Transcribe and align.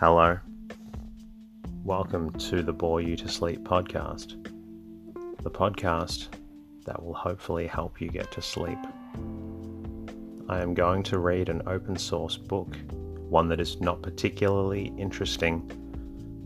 Hello. 0.00 0.38
Welcome 1.82 2.30
to 2.34 2.62
the 2.62 2.72
Bore 2.72 3.00
You 3.00 3.16
to 3.16 3.26
Sleep 3.26 3.64
podcast, 3.64 4.40
the 5.42 5.50
podcast 5.50 6.28
that 6.86 7.02
will 7.02 7.14
hopefully 7.14 7.66
help 7.66 8.00
you 8.00 8.08
get 8.08 8.30
to 8.30 8.40
sleep. 8.40 8.78
I 10.48 10.60
am 10.60 10.72
going 10.72 11.02
to 11.02 11.18
read 11.18 11.48
an 11.48 11.62
open 11.66 11.96
source 11.96 12.36
book, 12.36 12.76
one 13.28 13.48
that 13.48 13.58
is 13.58 13.80
not 13.80 14.00
particularly 14.00 14.92
interesting, 14.96 15.68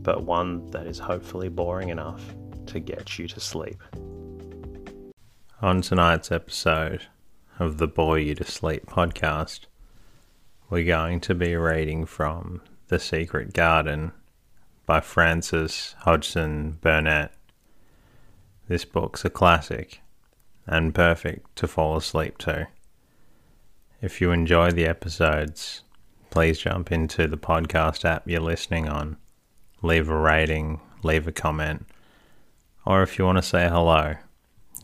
but 0.00 0.25
one 0.25 0.71
that 0.71 0.86
is 0.86 0.98
hopefully 0.98 1.50
boring 1.50 1.90
enough 1.90 2.25
to 2.68 2.80
get 2.80 3.18
you 3.18 3.29
to 3.29 3.39
sleep. 3.39 3.82
On 5.61 5.82
tonight's 5.82 6.32
episode 6.32 7.03
of 7.58 7.76
the 7.76 7.86
Bore 7.86 8.18
You 8.18 8.34
to 8.34 8.44
Sleep 8.44 8.86
podcast, 8.86 9.66
we're 10.71 10.86
going 10.86 11.21
to 11.21 11.34
be 11.34 11.54
reading 11.54 12.07
from 12.07 12.62
The 12.92 12.98
Secret 12.98 13.54
Garden 13.54 14.12
by 14.84 15.00
Frances 15.00 15.94
Hodgson 16.00 16.72
Burnett. 16.82 17.32
This 18.68 18.84
book's 18.84 19.24
a 19.24 19.30
classic 19.30 20.02
and 20.66 20.94
perfect 20.94 21.56
to 21.56 21.66
fall 21.66 21.96
asleep 21.96 22.36
to. 22.40 22.68
If 24.02 24.20
you 24.20 24.30
enjoy 24.30 24.72
the 24.72 24.84
episodes, 24.84 25.84
please 26.28 26.58
jump 26.58 26.92
into 26.92 27.26
the 27.26 27.38
podcast 27.38 28.04
app 28.04 28.28
you're 28.28 28.42
listening 28.42 28.90
on, 28.90 29.16
leave 29.80 30.10
a 30.10 30.14
rating, 30.14 30.79
leave 31.02 31.26
a 31.26 31.32
comment, 31.32 31.86
or 32.84 33.02
if 33.02 33.18
you 33.18 33.24
want 33.24 33.38
to 33.38 33.42
say 33.42 33.70
hello, 33.70 34.16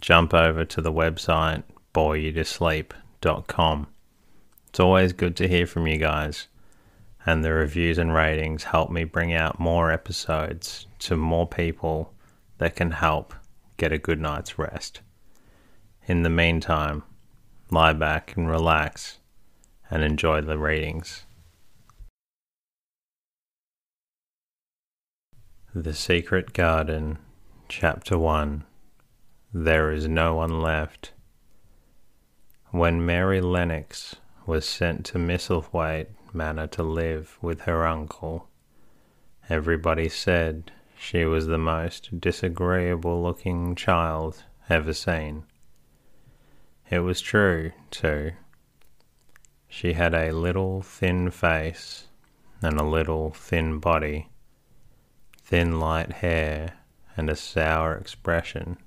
jump 0.00 0.32
over 0.32 0.64
to 0.64 0.80
the 0.80 0.90
website 0.90 1.62
boreyoutosleep.com. 1.92 3.86
It's 4.70 4.80
always 4.80 5.12
good 5.12 5.36
to 5.36 5.46
hear 5.46 5.66
from 5.66 5.86
you 5.86 5.98
guys, 5.98 6.48
and 7.28 7.44
the 7.44 7.52
reviews 7.52 7.98
and 7.98 8.14
ratings 8.14 8.64
help 8.64 8.90
me 8.90 9.04
bring 9.04 9.34
out 9.34 9.60
more 9.60 9.92
episodes 9.92 10.86
to 10.98 11.14
more 11.14 11.46
people 11.46 12.14
that 12.56 12.74
can 12.74 12.90
help 12.90 13.34
get 13.76 13.92
a 13.92 13.98
good 13.98 14.18
night's 14.18 14.58
rest. 14.58 15.02
In 16.06 16.22
the 16.22 16.30
meantime, 16.30 17.02
lie 17.70 17.92
back 17.92 18.34
and 18.34 18.48
relax 18.48 19.18
and 19.90 20.02
enjoy 20.02 20.40
the 20.40 20.56
readings. 20.56 21.26
The 25.74 25.92
Secret 25.92 26.54
Garden, 26.54 27.18
Chapter 27.68 28.16
1 28.16 28.64
There 29.52 29.92
is 29.92 30.08
No 30.08 30.36
One 30.36 30.62
Left. 30.62 31.12
When 32.70 33.04
Mary 33.04 33.42
Lennox 33.42 34.16
was 34.46 34.66
sent 34.66 35.04
to 35.04 35.18
Misselthwaite 35.18 36.06
Manor 36.34 36.66
to 36.68 36.82
live 36.82 37.38
with 37.40 37.62
her 37.62 37.86
uncle, 37.86 38.48
everybody 39.48 40.08
said 40.08 40.70
she 40.98 41.24
was 41.24 41.46
the 41.46 41.58
most 41.58 42.20
disagreeable 42.20 43.22
looking 43.22 43.74
child 43.74 44.44
ever 44.68 44.92
seen. 44.92 45.44
It 46.90 47.00
was 47.00 47.20
true, 47.20 47.72
too. 47.90 48.32
She 49.68 49.92
had 49.92 50.14
a 50.14 50.32
little 50.32 50.82
thin 50.82 51.30
face 51.30 52.08
and 52.60 52.78
a 52.78 52.84
little 52.84 53.30
thin 53.30 53.78
body, 53.78 54.28
thin 55.42 55.78
light 55.78 56.12
hair, 56.12 56.74
and 57.16 57.30
a 57.30 57.36
sour 57.36 57.94
expression. 57.94 58.78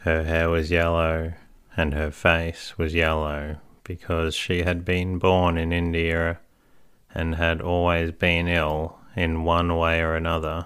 Her 0.00 0.24
hair 0.24 0.48
was 0.48 0.70
yellow, 0.70 1.34
and 1.76 1.94
her 1.94 2.10
face 2.10 2.78
was 2.78 2.94
yellow 2.94 3.58
because 3.90 4.36
she 4.36 4.62
had 4.62 4.84
been 4.84 5.18
born 5.18 5.58
in 5.58 5.72
India 5.72 6.38
and 7.12 7.34
had 7.34 7.60
always 7.60 8.12
been 8.12 8.46
ill 8.46 8.96
in 9.16 9.42
one 9.42 9.76
way 9.76 10.00
or 10.00 10.14
another. 10.14 10.64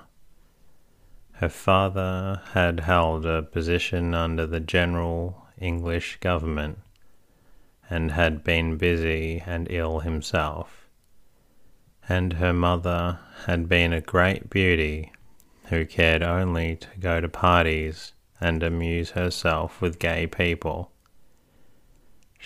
Her 1.32 1.48
father 1.48 2.42
had 2.52 2.80
held 2.80 3.24
a 3.24 3.40
position 3.40 4.12
under 4.12 4.46
the 4.46 4.60
general 4.60 5.46
English 5.58 6.18
government 6.20 6.80
and 7.88 8.10
had 8.10 8.44
been 8.44 8.76
busy 8.76 9.42
and 9.46 9.68
ill 9.70 10.00
himself. 10.00 10.86
And 12.06 12.34
her 12.34 12.52
mother 12.52 13.20
had 13.46 13.70
been 13.70 13.94
a 13.94 14.02
great 14.02 14.50
beauty 14.50 15.12
who 15.70 15.86
cared 15.86 16.22
only 16.22 16.76
to 16.76 16.88
go 17.00 17.22
to 17.22 17.28
parties 17.30 18.12
and 18.38 18.62
amuse 18.62 19.12
herself 19.12 19.80
with 19.80 19.98
gay 19.98 20.26
people. 20.26 20.90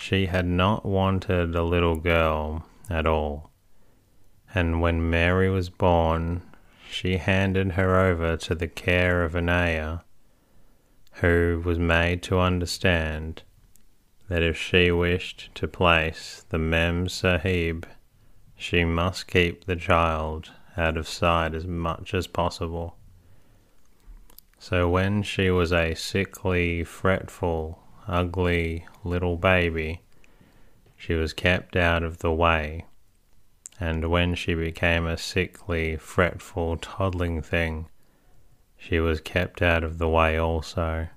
She 0.01 0.27
had 0.27 0.45
not 0.45 0.85
wanted 0.85 1.53
a 1.53 1.61
little 1.61 1.97
girl 1.97 2.65
at 2.89 3.05
all, 3.05 3.51
and 4.55 4.81
when 4.81 5.09
Mary 5.09 5.49
was 5.49 5.69
born, 5.69 6.41
she 6.89 7.17
handed 7.17 7.73
her 7.73 7.99
over 7.99 8.37
to 8.37 8.55
the 8.55 8.69
care 8.69 9.23
of 9.25 9.35
an 9.35 9.49
ayah 9.49 9.99
who 11.15 11.61
was 11.65 11.77
made 11.77 12.23
to 12.23 12.39
understand 12.39 13.43
that 14.29 14.41
if 14.41 14.57
she 14.57 14.89
wished 14.89 15.53
to 15.55 15.67
place 15.67 16.45
the 16.47 16.57
Mem 16.57 17.09
Sahib, 17.09 17.85
she 18.55 18.85
must 18.85 19.27
keep 19.27 19.65
the 19.65 19.75
child 19.75 20.53
out 20.77 20.95
of 20.95 21.09
sight 21.09 21.53
as 21.53 21.67
much 21.67 22.13
as 22.13 22.25
possible. 22.25 22.95
So 24.57 24.89
when 24.89 25.23
she 25.23 25.51
was 25.51 25.73
a 25.73 25.93
sickly, 25.93 26.85
fretful, 26.85 27.83
ugly 28.09 28.85
little 29.03 29.37
baby, 29.37 30.01
she 30.95 31.13
was 31.13 31.31
kept 31.31 31.75
out 31.75 32.03
of 32.03 32.17
the 32.17 32.33
way, 32.33 32.85
and 33.79 34.09
when 34.09 34.35
she 34.35 34.53
became 34.53 35.05
a 35.05 35.17
sickly, 35.17 35.95
fretful, 35.95 36.75
toddling 36.77 37.41
thing, 37.41 37.87
she 38.75 38.99
was 38.99 39.21
kept 39.21 39.61
out 39.61 39.83
of 39.83 39.97
the 39.97 40.09
way 40.09 40.37
also. 40.37 41.07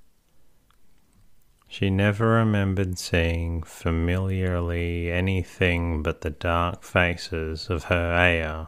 She 1.67 1.89
never 1.89 2.29
remembered 2.29 2.99
seeing 2.99 3.63
familiarly 3.63 5.11
anything 5.11 6.03
but 6.03 6.21
the 6.21 6.31
dark 6.31 6.83
faces 6.83 7.71
of 7.71 7.85
her 7.85 8.13
ayah 8.13 8.67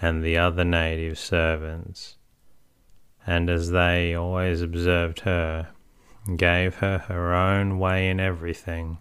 and 0.00 0.22
the 0.22 0.38
other 0.38 0.64
native 0.64 1.18
servants, 1.18 2.16
and 3.26 3.50
as 3.50 3.72
they 3.72 4.14
always 4.14 4.62
observed 4.62 5.20
her, 5.20 5.70
gave 6.36 6.76
her 6.76 6.98
her 6.98 7.32
own 7.32 7.78
way 7.78 8.08
in 8.08 8.20
everything, 8.20 8.98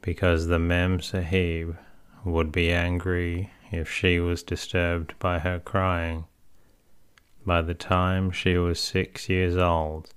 because 0.00 0.46
the 0.46 0.58
Mem 0.58 1.00
Sahib 1.00 1.76
would 2.24 2.52
be 2.52 2.72
angry 2.72 3.50
if 3.70 3.90
she 3.90 4.20
was 4.20 4.42
disturbed 4.42 5.18
by 5.18 5.40
her 5.40 5.58
crying. 5.58 6.24
By 7.44 7.62
the 7.62 7.74
time 7.74 8.30
she 8.30 8.56
was 8.56 8.78
six 8.78 9.28
years 9.28 9.56
old, 9.56 10.10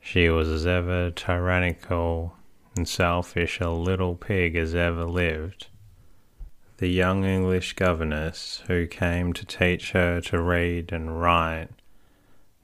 she 0.00 0.28
was 0.28 0.48
as 0.48 0.66
ever 0.66 1.10
tyrannical 1.10 2.34
and 2.76 2.88
selfish 2.88 3.60
a 3.60 3.70
little 3.70 4.14
pig 4.14 4.54
as 4.54 4.74
ever 4.74 5.04
lived. 5.04 5.68
The 6.78 6.88
young 6.88 7.24
English 7.24 7.72
governess 7.72 8.62
who 8.66 8.86
came 8.86 9.32
to 9.32 9.46
teach 9.46 9.92
her 9.92 10.20
to 10.22 10.40
read 10.40 10.92
and 10.92 11.20
write 11.20 11.70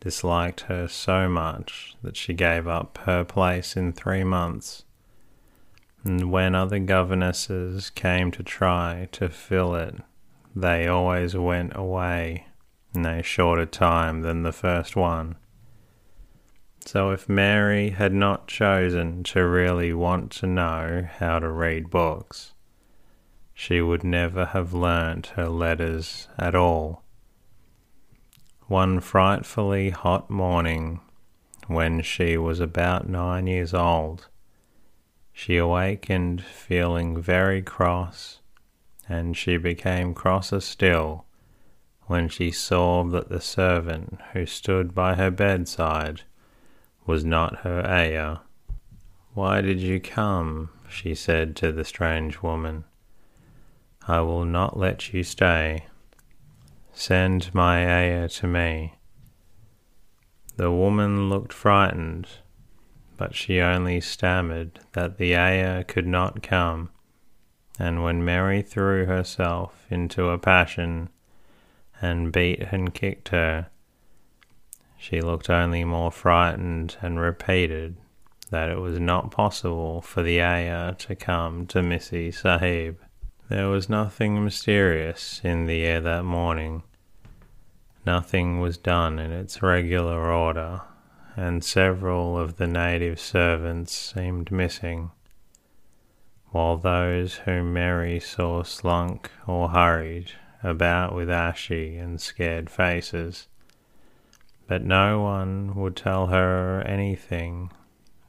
disliked 0.03 0.63
her 0.63 0.89
so 0.89 1.29
much 1.29 1.95
that 2.03 2.17
she 2.17 2.35
gave 2.35 2.67
up 2.67 2.99
her 3.05 3.23
place 3.23 3.77
in 3.77 3.93
three 3.93 4.25
months. 4.25 4.85
And 6.03 6.33
when 6.33 6.57
other 6.57 6.81
governesses 6.81 7.89
came 7.91 8.33
to 8.33 8.43
try 8.43 9.09
to 9.13 9.29
fill 9.29 9.77
it, 9.77 9.95
they 10.57 10.89
always 10.89 11.37
went 11.37 11.77
away 11.77 12.49
in 12.93 13.07
a 13.07 13.23
shorter 13.23 13.65
time 13.65 14.23
than 14.23 14.43
the 14.43 14.53
first 14.53 14.97
one. 14.97 15.37
So 16.84 17.13
if 17.13 17.29
Mary 17.29 17.91
had 17.91 18.13
not 18.13 18.49
chosen 18.49 19.23
to 19.25 19.47
really 19.47 19.93
want 19.93 20.33
to 20.33 20.49
know 20.49 21.07
how 21.19 21.39
to 21.39 21.48
read 21.48 21.91
books, 21.91 22.55
she 23.55 23.81
would 23.81 24.03
never 24.03 24.47
have 24.47 24.75
learnt 24.75 25.28
her 25.37 25.48
letters 25.48 26.27
at 26.37 26.57
all. 26.57 27.02
One 28.72 29.01
frightfully 29.01 29.91
hot 29.91 30.30
morning, 30.30 31.01
when 31.66 32.01
she 32.01 32.39
was 32.39 32.59
about 32.59 33.07
nine 33.07 33.47
years 33.47 33.74
old, 33.74 34.28
she 35.30 35.59
awakened 35.59 36.42
feeling 36.42 37.21
very 37.21 37.60
cross, 37.60 38.41
and 39.07 39.36
she 39.36 39.59
became 39.59 40.15
crosser 40.15 40.59
still 40.60 41.27
when 42.07 42.30
she 42.30 42.51
saw 42.51 43.04
that 43.04 43.28
the 43.28 43.42
servant 43.42 44.19
who 44.33 44.47
stood 44.47 44.95
by 44.95 45.16
her 45.16 45.30
bedside 45.30 46.22
was 47.04 47.27
not 47.27 47.59
her 47.66 47.86
ayah. 47.86 48.39
Why 49.34 49.60
did 49.60 49.80
you 49.80 50.01
come? 50.01 50.71
she 50.89 51.15
said 51.15 51.57
to 51.57 51.72
the 51.72 51.84
strange 51.84 52.41
woman. 52.41 52.84
I 54.09 54.22
will 54.22 54.47
not 54.47 54.78
let 54.78 55.13
you 55.13 55.24
stay. 55.24 55.89
Send 56.94 57.54
my 57.54 57.86
ayah 57.86 58.28
to 58.28 58.47
me. 58.47 58.94
The 60.56 60.71
woman 60.71 61.30
looked 61.30 61.53
frightened, 61.53 62.28
but 63.16 63.34
she 63.34 63.60
only 63.60 64.00
stammered 64.00 64.80
that 64.92 65.16
the 65.16 65.36
ayah 65.36 65.84
could 65.84 66.06
not 66.06 66.42
come, 66.42 66.91
and 67.78 68.03
when 68.03 68.24
Mary 68.24 68.62
threw 68.62 69.06
herself 69.06 69.86
into 69.91 70.28
a 70.28 70.39
passion 70.39 71.09
and 72.00 72.33
beat 72.33 72.60
and 72.71 72.92
kicked 72.92 73.28
her, 73.28 73.68
she 74.98 75.21
looked 75.21 75.50
only 75.50 75.84
more 75.84 76.12
frightened 76.12 76.97
and 77.00 77.18
repeated 77.18 77.97
that 78.50 78.68
it 78.68 78.78
was 78.78 79.00
not 79.00 79.30
possible 79.30 80.03
for 80.03 80.22
the 80.22 80.42
ayah 80.42 80.95
to 80.95 81.16
come 81.16 81.66
to 81.66 81.83
Missy 81.83 82.30
Sahib. 82.30 83.00
There 83.53 83.69
was 83.69 83.91
nothing 83.91 84.43
mysterious 84.43 85.43
in 85.45 85.66
the 85.66 85.83
air 85.83 86.01
that 86.01 86.25
morning. 86.25 86.84
Nothing 88.07 88.60
was 88.60 88.78
done 88.78 89.19
in 89.19 89.31
its 89.31 89.60
regular 89.60 90.33
order, 90.33 90.81
and 91.37 91.63
several 91.63 92.39
of 92.39 92.57
the 92.57 92.66
native 92.66 93.21
servants 93.21 93.93
seemed 93.93 94.51
missing, 94.51 95.10
while 96.47 96.78
those 96.78 97.34
whom 97.45 97.75
Mary 97.75 98.19
saw 98.21 98.63
slunk 98.63 99.31
or 99.47 99.69
hurried 99.69 100.33
about 100.63 101.15
with 101.15 101.28
ashy 101.28 101.98
and 101.98 102.22
scared 102.22 102.71
faces. 102.71 103.48
But 104.66 104.83
no 104.83 105.21
one 105.21 105.75
would 105.75 105.95
tell 105.95 106.28
her 106.28 106.81
anything, 106.87 107.71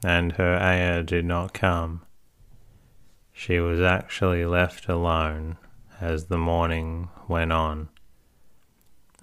and 0.04 0.34
her 0.34 0.58
ayah 0.58 1.02
did 1.02 1.24
not 1.24 1.54
come. 1.54 2.02
She 3.34 3.60
was 3.60 3.82
actually 3.82 4.46
left 4.46 4.88
alone 4.88 5.58
as 6.00 6.26
the 6.26 6.38
morning 6.38 7.10
went 7.28 7.52
on, 7.52 7.90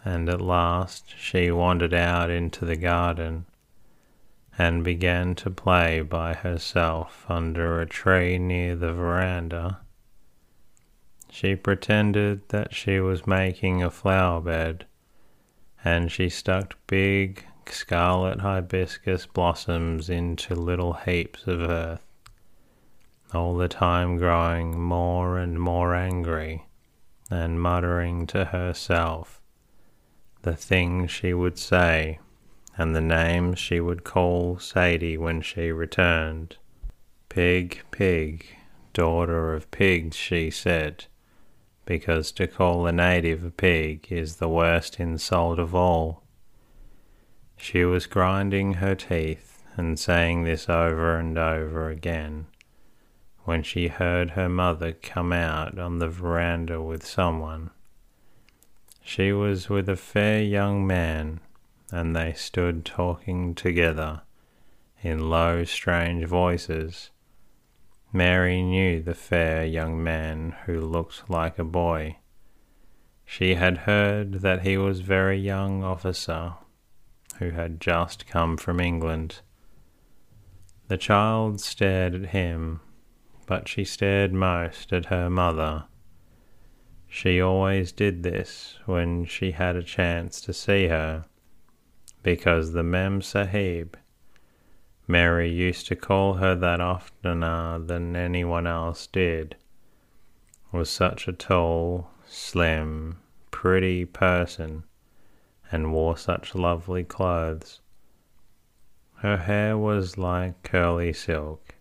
and 0.04 0.28
at 0.28 0.40
last 0.40 1.14
she 1.16 1.50
wandered 1.50 1.94
out 1.94 2.28
into 2.28 2.64
the 2.64 2.76
garden 2.76 3.46
and 4.58 4.84
began 4.84 5.34
to 5.36 5.50
play 5.50 6.02
by 6.02 6.34
herself 6.34 7.24
under 7.28 7.80
a 7.80 7.86
tree 7.86 8.38
near 8.38 8.76
the 8.76 8.92
veranda. 8.92 9.80
She 11.30 11.54
pretended 11.54 12.48
that 12.48 12.74
she 12.74 13.00
was 13.00 13.26
making 13.26 13.82
a 13.82 13.90
flower 13.90 14.40
bed, 14.40 14.84
and 15.84 16.10
she 16.10 16.28
stuck 16.28 16.76
big 16.86 17.46
scarlet 17.66 18.40
hibiscus 18.40 19.26
blossoms 19.26 20.10
into 20.10 20.54
little 20.54 20.94
heaps 20.94 21.46
of 21.46 21.60
earth, 21.60 22.04
all 23.34 23.56
the 23.56 23.68
time 23.68 24.16
growing 24.16 24.80
more 24.80 25.38
and 25.38 25.60
more 25.60 25.94
angry 25.94 26.66
and 27.30 27.60
muttering 27.60 28.26
to 28.26 28.46
herself 28.46 29.40
the 30.42 30.56
things 30.56 31.10
she 31.10 31.34
would 31.34 31.58
say 31.58 32.18
and 32.76 32.96
the 32.96 33.00
names 33.00 33.58
she 33.58 33.78
would 33.78 34.04
call 34.04 34.56
Saidie 34.56 35.18
when 35.18 35.42
she 35.42 35.70
returned. 35.70 36.56
Pig, 37.28 37.82
pig, 37.90 38.46
daughter 38.94 39.52
of 39.54 39.70
pigs, 39.70 40.16
she 40.16 40.50
said, 40.50 41.04
because 41.84 42.32
to 42.32 42.46
call 42.46 42.86
a 42.86 42.92
native 42.92 43.44
a 43.44 43.50
pig 43.50 44.06
is 44.10 44.36
the 44.36 44.48
worst 44.48 44.98
insult 44.98 45.58
of 45.58 45.74
all. 45.74 46.22
She 47.56 47.84
was 47.84 48.06
grinding 48.06 48.74
her 48.74 48.94
teeth 48.94 49.62
and 49.76 49.98
saying 49.98 50.44
this 50.44 50.68
over 50.68 51.18
and 51.18 51.36
over 51.36 51.90
again 51.90 52.46
when 53.50 53.64
she 53.64 53.88
heard 53.88 54.30
her 54.30 54.48
mother 54.48 54.92
come 54.92 55.32
out 55.32 55.76
on 55.76 55.98
the 55.98 56.08
veranda 56.08 56.80
with 56.80 57.04
someone. 57.04 57.68
She 59.02 59.32
was 59.32 59.68
with 59.68 59.88
a 59.88 59.96
fair 59.96 60.40
young 60.40 60.86
man 60.86 61.40
and 61.90 62.14
they 62.14 62.32
stood 62.32 62.84
talking 62.84 63.56
together 63.56 64.22
in 65.02 65.28
low, 65.28 65.64
strange 65.64 66.26
voices. 66.26 67.10
Mary 68.12 68.62
knew 68.62 69.02
the 69.02 69.16
fair 69.16 69.64
young 69.64 70.00
man 70.00 70.54
who 70.66 70.80
looked 70.80 71.28
like 71.28 71.58
a 71.58 71.64
boy. 71.64 72.18
She 73.24 73.56
had 73.56 73.78
heard 73.78 74.42
that 74.42 74.62
he 74.62 74.76
was 74.76 75.00
a 75.00 75.02
very 75.18 75.40
young 75.40 75.82
officer 75.82 76.52
who 77.40 77.50
had 77.50 77.80
just 77.80 78.28
come 78.28 78.56
from 78.56 78.78
England. 78.78 79.40
The 80.86 80.96
child 80.96 81.60
stared 81.60 82.14
at 82.14 82.26
him, 82.26 82.82
but 83.50 83.66
she 83.66 83.84
stared 83.84 84.32
most 84.32 84.92
at 84.92 85.06
her 85.06 85.28
mother. 85.28 85.82
She 87.08 87.40
always 87.40 87.90
did 87.90 88.22
this 88.22 88.78
when 88.86 89.24
she 89.24 89.50
had 89.50 89.74
a 89.74 89.82
chance 89.82 90.40
to 90.42 90.52
see 90.52 90.86
her 90.86 91.24
because 92.22 92.70
the 92.70 92.84
Mem 92.84 93.20
Sahib, 93.20 93.96
Mary 95.08 95.50
used 95.50 95.88
to 95.88 95.96
call 95.96 96.34
her 96.34 96.54
that 96.54 96.80
oftener 96.80 97.80
than 97.80 98.14
anyone 98.14 98.68
else 98.68 99.08
did, 99.08 99.56
was 100.70 100.88
such 100.88 101.26
a 101.26 101.32
tall, 101.32 102.08
slim, 102.28 103.18
pretty 103.50 104.04
person 104.04 104.84
and 105.72 105.92
wore 105.92 106.16
such 106.16 106.54
lovely 106.54 107.02
clothes. 107.02 107.80
Her 109.16 109.38
hair 109.38 109.76
was 109.76 110.16
like 110.16 110.62
curly 110.62 111.12
silk, 111.12 111.74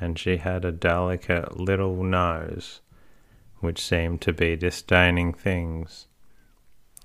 and 0.00 0.18
she 0.18 0.38
had 0.38 0.64
a 0.64 0.72
delicate 0.72 1.58
little 1.58 2.02
nose 2.02 2.80
which 3.60 3.80
seemed 3.80 4.20
to 4.20 4.32
be 4.32 4.56
disdaining 4.56 5.32
things 5.32 6.06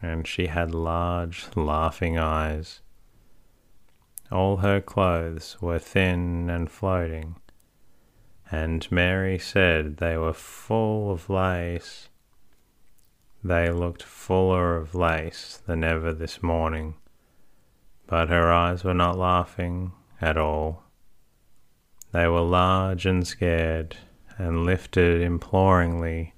and 0.02 0.28
she 0.28 0.48
had 0.48 0.74
large, 0.74 1.46
laughing 1.56 2.18
eyes. 2.18 2.82
All 4.32 4.58
her 4.58 4.82
clothes 4.82 5.58
were 5.62 5.80
thin 5.80 6.50
and 6.50 6.72
floating, 6.72 7.36
and 8.50 8.90
Mary 8.92 9.38
said 9.38 9.98
they 9.98 10.18
were 10.18 10.34
full 10.34 11.12
of 11.12 11.30
lace. 11.30 12.10
They 13.44 13.72
looked 13.72 14.04
fuller 14.04 14.78
of 14.78 14.96
lace 14.96 15.62
than 15.66 15.84
ever 15.84 16.14
this 16.14 16.42
morning, 16.42 16.96
but 18.08 18.30
her 18.30 18.52
eyes 18.52 18.84
were 18.84 18.94
not 18.94 19.18
laughing 19.18 19.92
at 20.20 20.38
all. 20.38 20.84
They 22.12 22.28
were 22.28 22.42
large 22.42 23.06
and 23.06 23.26
scared, 23.26 23.98
and 24.38 24.66
lifted 24.66 25.22
imploringly 25.22 26.34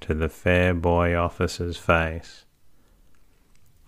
to 0.00 0.14
the 0.14 0.28
fair 0.28 0.74
boy 0.74 1.14
officer's 1.14 1.76
face. 1.76 2.44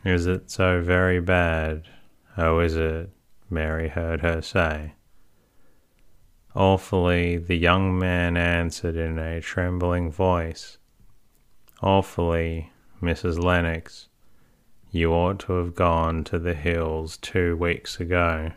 Is 0.04 0.26
it 0.26 0.50
so 0.50 0.80
very 0.80 1.20
bad? 1.20 1.88
Oh, 2.36 2.60
is 2.60 2.76
it? 2.76 3.10
Mary 3.48 3.88
heard 3.88 4.20
her 4.20 4.42
say. 4.42 4.94
Awfully, 6.54 7.36
the 7.36 7.56
young 7.56 7.98
man 7.98 8.36
answered 8.36 8.96
in 8.96 9.18
a 9.18 9.40
trembling 9.40 10.10
voice. 10.10 10.78
Awfully, 11.82 12.72
Mrs. 13.02 13.42
Lennox. 13.42 14.08
You 14.90 15.12
ought 15.12 15.40
to 15.40 15.52
have 15.54 15.74
gone 15.74 16.24
to 16.24 16.38
the 16.38 16.54
hills 16.54 17.18
two 17.18 17.56
weeks 17.56 18.00
ago. 18.00 18.52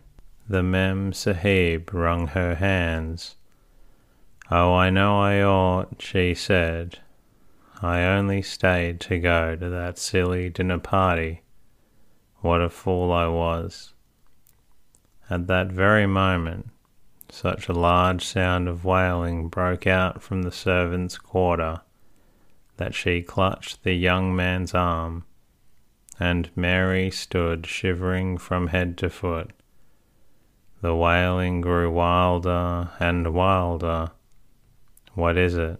The 0.50 0.63
Mem 0.63 1.13
Sahib 1.13 1.94
wrung 1.94 2.25
her 2.29 2.56
hands. 2.56 3.36
Oh, 4.50 4.74
I 4.74 4.89
know 4.89 5.22
I 5.22 5.44
ought, 5.44 6.01
she 6.01 6.34
said. 6.34 6.98
I 7.84 8.01
only 8.01 8.41
stayed 8.41 9.00
to 9.01 9.20
go 9.20 9.56
to 9.56 9.70
that 9.70 10.00
silly 10.00 10.50
dinner 10.50 10.79
party. 10.79 11.44
What 12.38 12.62
a 12.62 12.70
fool 12.72 13.12
I 13.12 13.27
was. 13.27 13.94
At 15.29 15.46
that 15.46 15.72
very 15.72 16.08
moment, 16.08 16.72
such 17.29 17.70
a 17.70 17.74
large 17.74 18.25
sound 18.25 18.68
of 18.68 18.84
wailing 18.84 19.50
broke 19.50 19.86
out 19.86 20.24
from 20.24 20.41
the 20.41 20.51
servants' 20.51 21.20
quarter 21.20 21.82
that 22.77 22.96
she 22.96 23.22
clutched 23.22 23.84
the 23.84 23.94
young 23.94 24.36
man's 24.36 24.74
arm, 24.74 25.25
and 26.20 26.50
Mary 26.56 27.12
stood 27.12 27.68
shivering 27.68 28.39
from 28.39 28.68
head 28.70 28.98
to 28.98 29.12
foot. 29.12 29.51
The 30.81 30.95
wailing 30.95 31.59
grew 31.59 31.91
wilder 31.91 32.91
and 33.00 33.33
wilder. 33.33 34.12
What 35.13 35.38
is 35.38 35.55
it? 35.55 35.79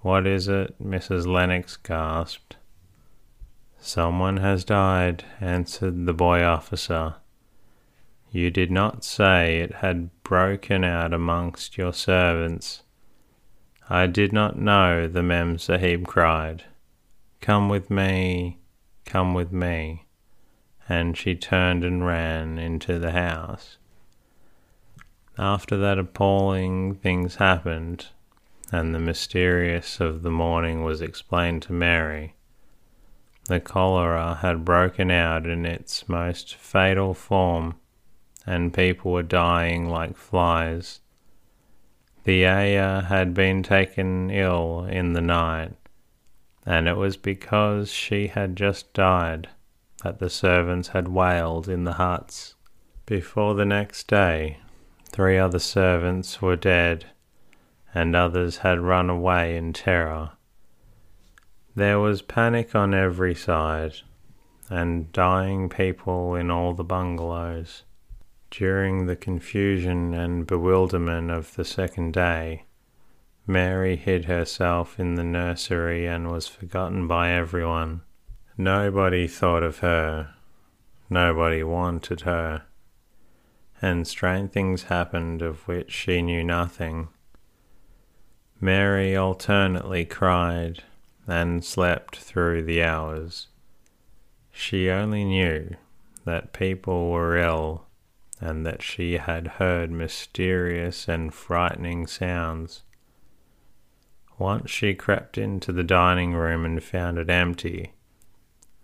What 0.00 0.26
is 0.26 0.48
it? 0.48 0.82
Mrs. 0.82 1.26
Lennox 1.26 1.76
gasped. 1.76 2.56
Someone 3.78 4.38
has 4.38 4.64
died, 4.64 5.24
answered 5.40 6.06
the 6.06 6.14
boy 6.14 6.42
officer. 6.42 7.16
You 8.30 8.50
did 8.50 8.70
not 8.70 9.04
say 9.04 9.60
it 9.60 9.76
had 9.76 10.10
broken 10.22 10.84
out 10.84 11.12
amongst 11.14 11.78
your 11.78 11.92
servants. 11.92 12.82
I 13.88 14.06
did 14.06 14.32
not 14.32 14.58
know, 14.58 15.08
the 15.08 15.22
Mem 15.22 15.58
Sahib 15.58 16.06
cried. 16.06 16.64
Come 17.40 17.68
with 17.68 17.90
me, 17.90 18.58
come 19.06 19.32
with 19.32 19.52
me. 19.52 20.06
And 20.88 21.16
she 21.16 21.34
turned 21.34 21.84
and 21.84 22.06
ran 22.06 22.58
into 22.58 22.98
the 22.98 23.12
house. 23.12 23.77
After 25.38 25.76
that 25.76 26.00
appalling 26.00 26.96
things 26.96 27.36
happened, 27.36 28.06
and 28.72 28.92
the 28.92 28.98
mysterious 28.98 30.00
of 30.00 30.22
the 30.22 30.32
morning 30.32 30.82
was 30.82 31.00
explained 31.00 31.62
to 31.62 31.72
Mary. 31.72 32.34
The 33.44 33.60
cholera 33.60 34.40
had 34.42 34.64
broken 34.64 35.12
out 35.12 35.46
in 35.46 35.64
its 35.64 36.08
most 36.08 36.56
fatal 36.56 37.14
form, 37.14 37.76
and 38.44 38.74
people 38.74 39.12
were 39.12 39.22
dying 39.22 39.88
like 39.88 40.16
flies. 40.16 41.00
The 42.24 42.46
ayah 42.46 43.02
had 43.02 43.32
been 43.32 43.62
taken 43.62 44.30
ill 44.30 44.86
in 44.90 45.12
the 45.12 45.20
night, 45.20 45.74
and 46.66 46.88
it 46.88 46.96
was 46.96 47.16
because 47.16 47.92
she 47.92 48.26
had 48.26 48.56
just 48.56 48.92
died 48.92 49.48
that 50.02 50.18
the 50.18 50.30
servants 50.30 50.88
had 50.88 51.08
wailed 51.08 51.68
in 51.68 51.84
the 51.84 51.94
huts. 51.94 52.56
Before 53.06 53.54
the 53.54 53.64
next 53.64 54.08
day, 54.08 54.58
three 55.10 55.38
other 55.38 55.58
servants 55.58 56.40
were 56.42 56.56
dead, 56.56 57.06
and 57.94 58.14
others 58.14 58.58
had 58.58 58.80
run 58.80 59.10
away 59.10 59.56
in 59.56 59.72
terror. 59.72 60.32
There 61.74 61.98
was 61.98 62.22
panic 62.22 62.74
on 62.74 62.94
every 62.94 63.34
side, 63.34 63.94
and 64.70 65.12
dying 65.12 65.68
people 65.68 66.34
in 66.34 66.50
all 66.50 66.74
the 66.74 66.84
bungalows. 66.84 67.84
During 68.50 69.06
the 69.06 69.16
confusion 69.16 70.14
and 70.14 70.46
bewilderment 70.46 71.30
of 71.30 71.54
the 71.54 71.64
second 71.64 72.14
day, 72.14 72.64
Mary 73.46 73.96
hid 73.96 74.26
herself 74.26 74.98
in 75.00 75.14
the 75.14 75.24
nursery 75.24 76.06
and 76.06 76.30
was 76.30 76.48
forgotten 76.48 77.06
by 77.06 77.30
everyone. 77.30 78.02
Nobody 78.56 79.26
thought 79.26 79.62
of 79.62 79.78
her, 79.78 80.34
nobody 81.08 81.62
wanted 81.62 82.22
her, 82.22 82.64
and 83.80 84.06
strange 84.06 84.50
things 84.50 84.84
happened 84.84 85.42
of 85.42 85.66
which 85.68 85.92
she 85.92 86.22
knew 86.22 86.42
nothing. 86.42 87.08
Mary 88.60 89.16
alternately 89.16 90.04
cried 90.04 90.82
and 91.26 91.64
slept 91.64 92.16
through 92.16 92.62
the 92.62 92.82
hours. 92.82 93.48
She 94.50 94.90
only 94.90 95.24
knew 95.24 95.76
that 96.24 96.52
people 96.52 97.10
were 97.10 97.36
ill 97.36 97.86
and 98.40 98.66
that 98.66 98.82
she 98.82 99.18
had 99.18 99.46
heard 99.46 99.90
mysterious 99.90 101.08
and 101.08 101.32
frightening 101.32 102.06
sounds. 102.06 102.82
Once 104.38 104.70
she 104.70 104.94
crept 104.94 105.36
into 105.36 105.72
the 105.72 105.84
dining 105.84 106.34
room 106.34 106.64
and 106.64 106.82
found 106.82 107.18
it 107.18 107.30
empty, 107.30 107.92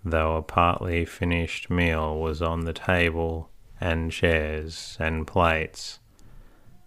though 0.04 0.36
a 0.36 0.42
partly 0.42 1.04
finished 1.04 1.70
meal 1.70 2.18
was 2.18 2.42
on 2.42 2.64
the 2.64 2.72
table 2.72 3.50
and 3.84 4.10
chairs 4.10 4.96
and 4.98 5.26
plates. 5.26 5.98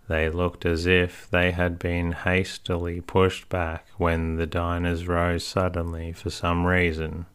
They 0.09 0.29
looked 0.29 0.65
as 0.65 0.87
if 0.87 1.29
they 1.29 1.51
had 1.51 1.77
been 1.77 2.11
hastily 2.13 3.01
pushed 3.01 3.49
back 3.49 3.85
when 3.97 4.37
the 4.37 4.47
diners 4.47 5.07
rose 5.07 5.45
suddenly 5.45 6.11
for 6.11 6.31
some 6.31 6.65
reason. 6.65 7.27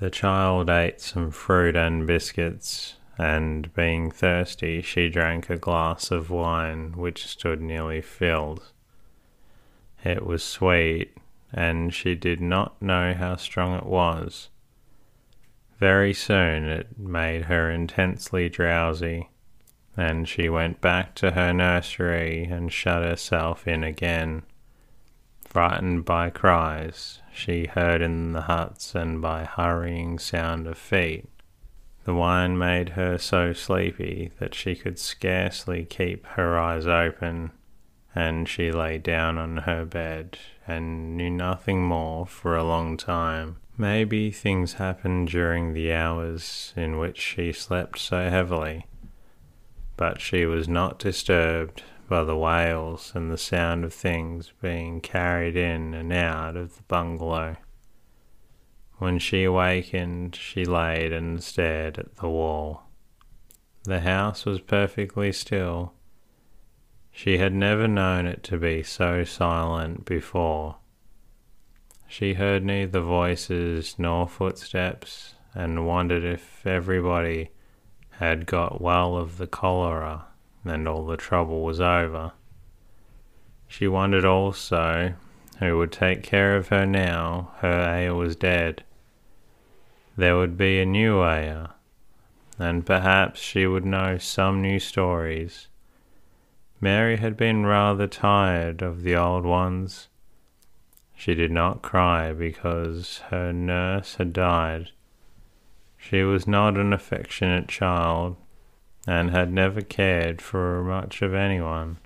The 0.00 0.10
child 0.10 0.68
ate 0.68 1.00
some 1.00 1.30
fruit 1.30 1.76
and 1.76 2.06
biscuits 2.06 2.96
and 3.16 3.72
being 3.74 4.10
thirsty, 4.10 4.80
she 4.80 5.08
drank 5.08 5.50
a 5.50 5.56
glass 5.56 6.10
of 6.10 6.30
wine 6.30 6.92
which 6.96 7.26
stood 7.26 7.60
nearly 7.60 8.00
filled. 8.00 8.72
It 10.02 10.24
was 10.24 10.42
sweet, 10.42 11.16
and 11.52 11.92
she 11.92 12.14
did 12.14 12.40
not 12.40 12.80
know 12.80 13.12
how 13.12 13.36
strong 13.36 13.76
it 13.76 13.84
was. 13.84 14.48
Very 15.80 16.12
soon 16.12 16.66
it 16.66 16.98
made 16.98 17.44
her 17.44 17.70
intensely 17.70 18.50
drowsy, 18.50 19.30
and 19.96 20.28
she 20.28 20.50
went 20.50 20.82
back 20.82 21.14
to 21.16 21.30
her 21.30 21.54
nursery 21.54 22.44
and 22.44 22.70
shut 22.70 23.02
herself 23.02 23.66
in 23.66 23.82
again, 23.82 24.42
frightened 25.42 26.04
by 26.04 26.28
cries 26.28 27.22
she 27.32 27.64
heard 27.64 28.02
in 28.02 28.32
the 28.32 28.42
huts 28.42 28.94
and 28.94 29.22
by 29.22 29.44
hurrying 29.44 30.18
sound 30.18 30.66
of 30.66 30.76
feet. 30.76 31.26
The 32.04 32.14
wine 32.14 32.58
made 32.58 32.90
her 32.90 33.16
so 33.16 33.54
sleepy 33.54 34.32
that 34.38 34.54
she 34.54 34.74
could 34.74 34.98
scarcely 34.98 35.86
keep 35.86 36.26
her 36.26 36.58
eyes 36.58 36.86
open, 36.86 37.52
and 38.14 38.46
she 38.46 38.70
lay 38.70 38.98
down 38.98 39.38
on 39.38 39.58
her 39.58 39.86
bed 39.86 40.38
and 40.66 41.16
knew 41.16 41.30
nothing 41.30 41.82
more 41.82 42.26
for 42.26 42.54
a 42.54 42.64
long 42.64 42.98
time. 42.98 43.56
Maybe 43.80 44.30
things 44.30 44.74
happened 44.74 45.28
during 45.28 45.72
the 45.72 45.90
hours 45.90 46.74
in 46.76 46.98
which 46.98 47.18
she 47.18 47.50
slept 47.50 47.98
so 47.98 48.28
heavily, 48.28 48.86
but 49.96 50.20
she 50.20 50.44
was 50.44 50.68
not 50.68 50.98
disturbed 50.98 51.82
by 52.06 52.24
the 52.24 52.36
wails 52.36 53.12
and 53.14 53.30
the 53.30 53.38
sound 53.38 53.86
of 53.86 53.94
things 53.94 54.52
being 54.60 55.00
carried 55.00 55.56
in 55.56 55.94
and 55.94 56.12
out 56.12 56.58
of 56.58 56.76
the 56.76 56.82
bungalow. 56.88 57.56
When 58.98 59.18
she 59.18 59.44
awakened, 59.44 60.36
she 60.36 60.66
laid 60.66 61.14
and 61.14 61.42
stared 61.42 61.96
at 61.98 62.16
the 62.16 62.28
wall. 62.28 62.82
The 63.84 64.00
house 64.00 64.44
was 64.44 64.60
perfectly 64.60 65.32
still. 65.32 65.94
She 67.10 67.38
had 67.38 67.54
never 67.54 67.88
known 67.88 68.26
it 68.26 68.42
to 68.42 68.58
be 68.58 68.82
so 68.82 69.24
silent 69.24 70.04
before. 70.04 70.79
She 72.10 72.34
heard 72.34 72.62
neither 72.62 73.00
voices 73.00 73.94
nor 73.96 74.28
footsteps 74.28 75.36
and 75.54 75.86
wondered 75.86 76.24
if 76.24 76.66
everybody 76.66 77.50
had 78.18 78.44
got 78.44 78.82
well 78.82 79.16
of 79.16 79.38
the 79.38 79.46
cholera 79.46 80.26
and 80.64 80.86
all 80.86 81.06
the 81.06 81.16
trouble 81.16 81.62
was 81.62 81.80
over. 81.80 82.32
She 83.66 83.88
wondered 83.88 84.26
also 84.26 85.14
who 85.58 85.78
would 85.78 85.92
take 85.92 86.22
care 86.22 86.56
of 86.56 86.68
her 86.68 86.84
now 86.84 87.52
her 87.60 87.80
ayah 87.80 88.14
was 88.14 88.36
dead 88.36 88.84
there 90.20 90.36
would 90.36 90.58
be 90.58 90.78
a 90.78 90.84
new 90.84 91.22
ayah, 91.22 91.68
and 92.58 92.84
perhaps 92.84 93.40
she 93.40 93.66
would 93.66 93.86
know 93.86 94.18
some 94.18 94.60
new 94.60 94.78
stories. 94.78 95.68
Mary 96.78 97.16
had 97.16 97.38
been 97.38 97.64
rather 97.64 98.06
tired 98.06 98.82
of 98.82 99.02
the 99.02 99.16
old 99.16 99.46
ones. 99.46 100.08
She 101.20 101.34
did 101.34 101.50
not 101.50 101.82
cry 101.82 102.32
because 102.32 103.18
her 103.28 103.52
nurse 103.52 104.14
had 104.14 104.32
died. 104.32 104.88
She 105.98 106.22
was 106.22 106.46
not 106.46 106.78
an 106.78 106.94
affectionate 106.94 107.68
child 107.68 108.38
and 109.06 109.30
had 109.30 109.52
never 109.52 109.82
cared 109.82 110.40
for 110.40 110.82
much 110.82 111.20
of 111.20 111.34
anyone. 111.34 111.98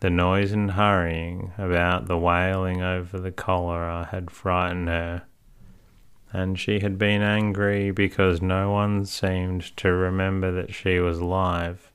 The 0.00 0.10
noise 0.10 0.52
and 0.52 0.72
hurrying 0.72 1.52
about 1.56 2.08
the 2.08 2.18
wailing 2.18 2.82
over 2.82 3.18
the 3.18 3.32
cholera 3.32 4.08
had 4.10 4.30
frightened 4.30 4.88
her 4.88 5.22
and 6.30 6.60
she 6.60 6.80
had 6.80 6.98
been 6.98 7.22
angry 7.22 7.90
because 7.90 8.42
no 8.42 8.70
one 8.70 9.06
seemed 9.06 9.74
to 9.78 9.90
remember 9.90 10.52
that 10.52 10.74
she 10.74 10.98
was 10.98 11.20
alive. 11.20 11.90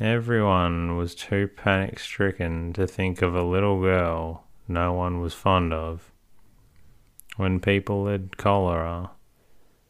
Everyone 0.00 0.98
was 0.98 1.14
too 1.14 1.48
panic 1.48 1.98
stricken 1.98 2.74
to 2.74 2.86
think 2.86 3.22
of 3.22 3.34
a 3.34 3.42
little 3.42 3.80
girl 3.80 4.44
no 4.68 4.92
one 4.92 5.20
was 5.20 5.32
fond 5.32 5.72
of. 5.72 6.12
When 7.36 7.60
people 7.60 8.06
had 8.06 8.36
cholera, 8.36 9.12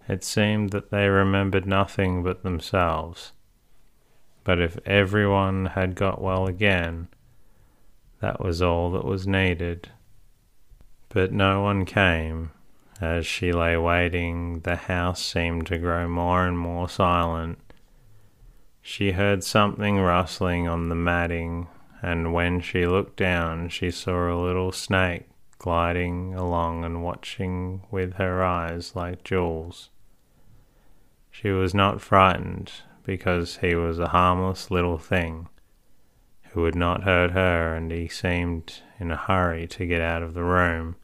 it 0.09 0.23
seemed 0.23 0.71
that 0.71 0.91
they 0.91 1.09
remembered 1.09 1.67
nothing 1.67 2.23
but 2.23 2.45
themselves. 2.45 3.33
But 4.45 4.61
if 4.61 4.79
everyone 4.87 5.67
had 5.67 5.97
got 5.97 6.23
well 6.23 6.47
again, 6.47 7.09
that 8.21 8.41
was 8.41 8.63
all 8.63 8.93
that 8.93 9.05
was 9.05 9.27
needed. 9.27 9.91
But 11.09 11.33
no 11.33 11.63
one 11.63 11.85
came 11.85 12.53
as 13.01 13.27
she 13.27 13.53
lay 13.53 13.77
waiting, 13.77 14.61
the 14.61 14.77
house 14.77 15.21
seemed 15.21 15.67
to 15.67 15.79
grow 15.79 16.07
more 16.09 16.47
and 16.47 16.57
more 16.57 16.89
silent. 16.89 17.66
She 18.89 19.11
heard 19.11 19.43
something 19.43 19.99
rustling 19.99 20.69
on 20.69 20.91
the 20.91 20.95
matting, 20.95 21.67
and 22.03 22.33
when 22.33 22.61
she 22.61 22.87
looked 22.87 23.17
down, 23.17 23.69
she 23.69 23.91
saw 23.91 24.33
a 24.33 24.39
little 24.41 24.71
snake 24.71 25.25
gliding 25.59 26.37
along 26.37 26.85
and 26.85 27.03
watching 27.03 27.83
with 27.91 28.15
her 28.15 28.45
eyes 28.45 28.95
like 28.95 29.25
jewels. 29.25 29.91
She 31.33 31.51
was 31.51 31.75
not 31.75 32.01
frightened 32.01 32.71
because 33.03 33.57
he 33.57 33.75
was 33.75 33.99
a 33.99 34.11
harmless 34.11 34.71
little 34.71 34.99
thing 34.99 35.49
who 36.53 36.63
would 36.63 36.77
not 36.77 37.03
hurt 37.03 37.33
her, 37.33 37.75
and 37.75 37.91
he 37.91 38.07
seemed 38.07 38.83
in 39.01 39.11
a 39.11 39.17
hurry 39.17 39.67
to 39.67 39.85
get 39.85 40.01
out 40.01 40.23
of 40.23 40.33
the 40.33 40.45
room. 40.45 40.95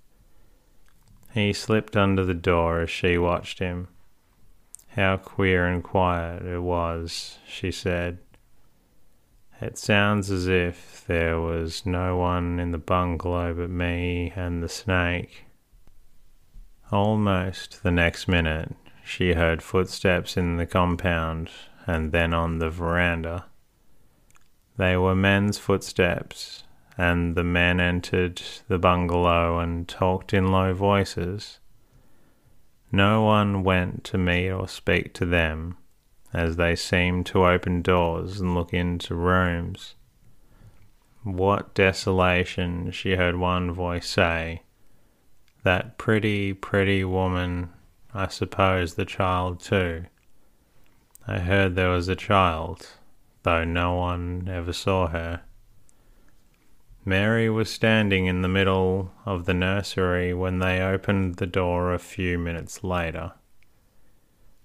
He 1.34 1.52
slipped 1.52 1.96
under 1.96 2.24
the 2.24 2.32
door 2.32 2.82
as 2.82 2.90
she 2.90 3.18
watched 3.18 3.58
him. 3.58 3.88
How 4.96 5.16
queer 5.16 5.66
and 5.66 5.82
quiet 5.82 6.44
it 6.44 6.60
was, 6.60 7.38
she 7.46 7.70
said. 7.70 8.18
It 9.58 9.78
sounds 9.78 10.30
as 10.30 10.48
if 10.48 11.04
there 11.06 11.40
was 11.40 11.86
no 11.86 12.18
one 12.18 12.60
in 12.60 12.72
the 12.72 12.78
bungalow 12.78 13.54
but 13.54 13.70
me 13.70 14.34
and 14.36 14.62
the 14.62 14.68
snake. 14.68 15.46
Almost 16.90 17.82
the 17.82 17.90
next 17.90 18.28
minute, 18.28 18.74
she 19.02 19.32
heard 19.32 19.62
footsteps 19.62 20.36
in 20.36 20.58
the 20.58 20.66
compound 20.66 21.48
and 21.86 22.12
then 22.12 22.34
on 22.34 22.58
the 22.58 22.68
veranda. 22.68 23.46
They 24.76 24.98
were 24.98 25.14
men's 25.14 25.56
footsteps, 25.56 26.64
and 26.98 27.34
the 27.34 27.44
men 27.44 27.80
entered 27.80 28.42
the 28.68 28.78
bungalow 28.78 29.58
and 29.58 29.88
talked 29.88 30.34
in 30.34 30.48
low 30.48 30.74
voices. 30.74 31.60
No 32.94 33.22
one 33.22 33.64
went 33.64 34.04
to 34.04 34.18
meet 34.18 34.50
or 34.50 34.68
speak 34.68 35.14
to 35.14 35.24
them, 35.24 35.78
as 36.34 36.56
they 36.56 36.76
seemed 36.76 37.24
to 37.26 37.46
open 37.46 37.80
doors 37.80 38.38
and 38.38 38.54
look 38.54 38.74
into 38.74 39.14
rooms. 39.14 39.94
what 41.22 41.72
desolation, 41.72 42.90
she 42.90 43.14
heard 43.14 43.36
one 43.36 43.72
voice 43.72 44.08
say. 44.08 44.62
That 45.62 45.96
pretty, 45.96 46.52
pretty 46.52 47.04
woman, 47.04 47.70
I 48.12 48.26
suppose 48.26 48.94
the 48.94 49.04
child 49.04 49.60
too. 49.60 50.06
I 51.26 51.38
heard 51.38 51.76
there 51.76 51.90
was 51.90 52.08
a 52.08 52.16
child, 52.16 52.88
though 53.44 53.64
no 53.64 53.94
one 53.94 54.48
ever 54.50 54.72
saw 54.72 55.06
her. 55.06 55.42
Mary 57.04 57.50
was 57.50 57.68
standing 57.68 58.26
in 58.26 58.42
the 58.42 58.48
middle 58.48 59.12
of 59.26 59.44
the 59.44 59.54
nursery 59.54 60.32
when 60.32 60.60
they 60.60 60.80
opened 60.80 61.36
the 61.36 61.46
door 61.46 61.92
a 61.92 61.98
few 61.98 62.38
minutes 62.38 62.84
later. 62.84 63.32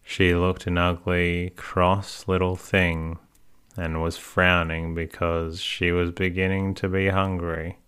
She 0.04 0.36
looked 0.36 0.68
an 0.68 0.78
ugly, 0.78 1.50
cross 1.56 2.28
little 2.28 2.56
thing 2.56 3.18
and 3.76 4.02
was 4.02 4.18
frowning 4.18 4.94
because 4.94 5.60
she 5.60 5.92
was 5.92 6.12
beginning 6.12 6.76
to 6.76 6.88
be 6.88 7.10
hungry 7.10 7.80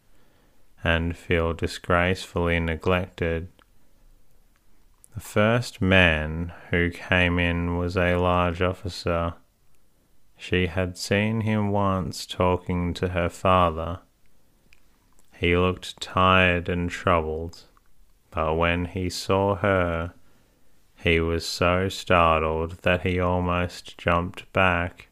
and 0.84 1.16
feel 1.16 1.54
disgracefully 1.54 2.60
neglected. 2.60 3.50
The 5.14 5.20
first 5.20 5.80
man 5.80 6.54
who 6.72 6.90
came 6.90 7.38
in 7.38 7.78
was 7.78 7.96
a 7.96 8.16
large 8.16 8.62
officer. 8.62 9.36
She 10.38 10.68
had 10.68 10.98
seen 10.98 11.42
him 11.42 11.70
once 11.70 12.26
talking 12.26 12.94
to 12.96 13.10
her 13.10 13.30
father. 13.30 14.00
He 15.40 15.56
looked 15.56 16.02
tired 16.02 16.68
and 16.68 16.90
troubled, 16.90 17.64
but 18.30 18.56
when 18.56 18.84
he 18.84 19.10
saw 19.10 19.56
her, 19.56 20.14
he 20.98 21.22
was 21.22 21.48
so 21.48 21.88
startled 21.88 22.80
that 22.82 23.04
he 23.04 23.22
almost 23.22 23.98
jumped 23.98 24.52
back. 24.52 25.08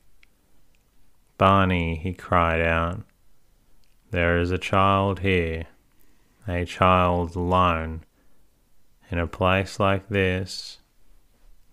Barney, 1.37 1.95
he 1.95 2.13
cried 2.13 2.59
out, 2.59 3.03
there 4.11 4.37
is 4.37 4.51
a 4.51 4.57
child 4.57 5.19
here, 5.19 5.67
a 6.45 6.65
child 6.65 7.37
alone, 7.37 8.03
in 9.09 9.19
a 9.19 9.27
place 9.27 9.79
like 9.79 10.09
this. 10.09 10.79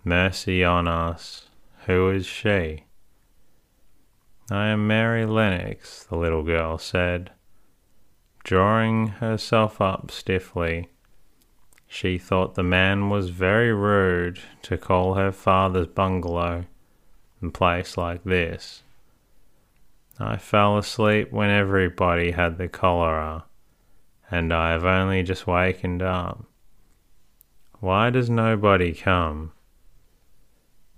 Mercy 0.04 0.62
on 0.62 0.86
us. 0.86 1.48
Who 1.86 2.08
is 2.10 2.24
she? 2.24 2.84
I 4.48 4.66
am 4.68 4.86
Mary 4.86 5.26
Lennox, 5.26 6.04
the 6.04 6.16
little 6.16 6.44
girl 6.44 6.78
said. 6.78 7.32
Drawing 8.44 9.06
herself 9.06 9.80
up 9.80 10.10
stiffly, 10.10 10.90
she 11.86 12.18
thought 12.18 12.54
the 12.54 12.62
man 12.62 13.08
was 13.08 13.30
very 13.30 13.72
rude 13.72 14.38
to 14.62 14.76
call 14.76 15.14
her 15.14 15.32
father's 15.32 15.86
bungalow 15.86 16.66
a 17.42 17.50
place 17.50 17.96
like 17.96 18.22
this. 18.24 18.82
I 20.18 20.36
fell 20.36 20.76
asleep 20.76 21.32
when 21.32 21.48
everybody 21.48 22.32
had 22.32 22.58
the 22.58 22.68
cholera, 22.68 23.44
and 24.30 24.52
I 24.52 24.72
have 24.72 24.84
only 24.84 25.22
just 25.22 25.46
wakened 25.46 26.02
up. 26.02 26.44
Why 27.80 28.10
does 28.10 28.28
nobody 28.28 28.92
come? 28.92 29.52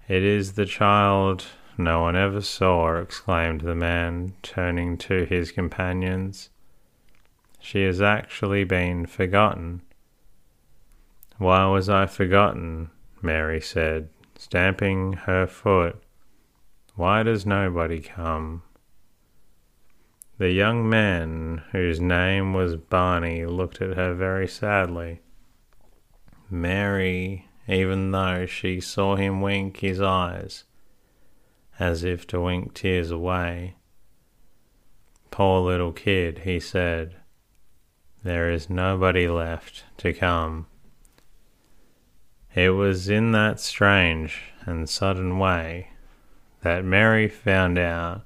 It 0.09 0.25
is 0.25 0.55
the 0.55 0.67
child 0.67 1.45
no 1.79 2.01
one 2.01 2.17
ever 2.17 2.41
saw, 2.41 2.97
exclaimed 2.97 3.61
the 3.61 3.75
man, 3.75 4.35
turning 4.43 4.97
to 4.99 5.25
his 5.25 5.53
companions. 5.53 6.51
She 7.59 7.85
has 7.85 8.01
actually 8.01 8.65
been 8.65 9.07
forgotten. 9.07 9.83
Why 11.39 11.67
was 11.67 11.89
I 11.89 12.07
forgotten? 12.07 12.91
Mary 13.21 13.61
said, 13.61 14.09
stamping 14.37 15.15
her 15.15 15.47
foot. 15.47 16.03
Why 16.95 17.23
does 17.23 17.45
nobody 17.45 18.01
come? 18.01 18.63
The 20.39 20.51
young 20.51 20.89
man, 20.89 21.63
whose 21.73 22.01
name 22.01 22.53
was 22.53 22.77
Barney, 22.77 23.47
looked 23.47 23.81
at 23.81 23.97
her 23.97 24.15
very 24.15 24.47
sadly. 24.47 25.21
Mary, 26.51 27.49
even 27.67 28.13
though 28.13 28.47
she 28.47 28.81
saw 28.81 29.17
him 29.17 29.41
wink 29.41 29.79
his 29.79 30.01
eyes, 30.01 30.65
as 31.79 32.05
if 32.05 32.27
to 32.29 32.41
wink 32.41 32.75
tears 32.75 33.11
away. 33.11 33.77
Poor 35.31 35.61
little 35.61 35.93
kid, 35.93 36.41
he 36.45 36.61
said, 36.61 37.17
there 38.27 38.51
is 38.51 38.69
nobody 38.69 39.29
left 39.29 39.85
to 39.97 40.13
come. 40.13 40.67
It 42.57 42.71
was 42.71 43.09
in 43.09 43.31
that 43.31 43.61
strange 43.61 44.43
and 44.65 44.91
sudden 44.91 45.39
way 45.39 45.91
that 46.63 46.85
Mary 46.85 47.29
found 47.29 47.79
out 47.79 48.23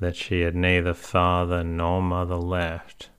that 0.00 0.16
she 0.16 0.40
had 0.40 0.56
neither 0.56 0.94
father 0.94 1.62
nor 1.62 2.00
mother 2.00 2.36
left, 2.36 3.10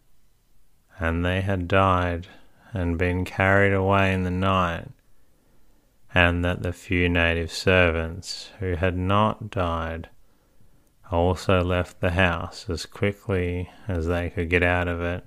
and 0.97 1.23
they 1.23 1.41
had 1.41 1.67
died 1.67 2.25
and 2.73 2.97
been 2.97 3.23
carried 3.23 3.73
away 3.73 4.11
in 4.11 4.23
the 4.23 4.31
night, 4.31 4.87
and 6.15 6.43
that 6.43 6.63
the 6.63 6.73
few 6.73 7.07
native 7.07 7.51
servants 7.51 8.49
who 8.59 8.73
had 8.73 8.97
not 8.97 9.51
died 9.51 10.09
also 11.11 11.63
left 11.63 11.99
the 11.99 12.11
house 12.11 12.67
as 12.69 12.87
quickly 12.87 13.69
as 13.87 14.07
they 14.07 14.31
could 14.31 14.49
get 14.49 14.63
out 14.63 14.87
of 14.87 14.99
it, 15.01 15.23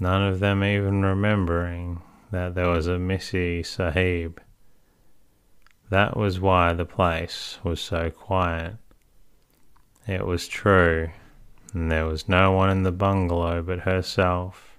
none 0.00 0.22
of 0.22 0.40
them 0.40 0.64
even 0.64 1.04
remembering 1.04 2.02
that 2.30 2.54
there 2.54 2.68
was 2.68 2.86
a 2.86 2.98
Missy 2.98 3.62
Sahib. 3.62 4.40
That 5.90 6.16
was 6.16 6.40
why 6.40 6.72
the 6.72 6.84
place 6.84 7.58
was 7.62 7.80
so 7.80 8.10
quiet. 8.10 8.76
It 10.06 10.26
was 10.26 10.48
true, 10.48 11.10
and 11.72 11.90
there 11.90 12.06
was 12.06 12.28
no 12.28 12.52
one 12.52 12.70
in 12.70 12.82
the 12.82 12.92
bungalow 12.92 13.62
but 13.62 13.80
herself 13.80 14.78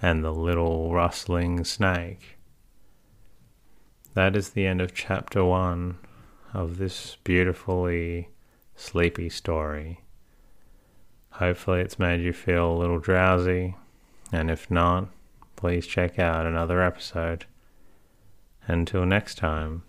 and 0.00 0.24
the 0.24 0.32
little 0.32 0.92
rustling 0.92 1.64
snake. 1.64 2.36
That 4.14 4.36
is 4.36 4.50
the 4.50 4.66
end 4.66 4.80
of 4.80 4.92
chapter 4.92 5.44
one 5.44 5.98
of 6.52 6.76
this 6.76 7.16
beautifully 7.24 8.28
sleepy 8.74 9.28
story. 9.28 10.00
Hopefully, 11.30 11.80
it's 11.80 11.98
made 11.98 12.20
you 12.20 12.32
feel 12.32 12.72
a 12.72 12.78
little 12.78 12.98
drowsy, 12.98 13.76
and 14.32 14.50
if 14.50 14.70
not, 14.70 15.08
please 15.54 15.86
check 15.86 16.18
out 16.18 16.46
another 16.46 16.82
episode. 16.82 17.44
Until 18.66 19.04
next 19.04 19.36
time, 19.36 19.82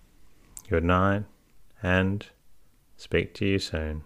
good 0.69 0.83
night 0.83 1.23
and 1.81 2.25
speak 2.97 3.33
to 3.35 3.45
you 3.45 3.59
soon. 3.59 4.03